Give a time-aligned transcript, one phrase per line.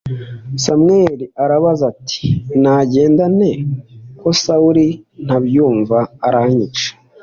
[0.63, 2.21] Samweli arabaza ati
[2.61, 3.51] “Nagenda nte
[4.19, 4.87] ko Sawuli
[5.27, 6.87] nabyumva azanyica?